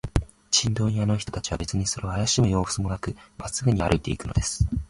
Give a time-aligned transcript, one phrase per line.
[0.49, 4.65] チンドン屋の人たちは、べつにそれをあやしむようすもなく、まっすぐに歩いていくのです。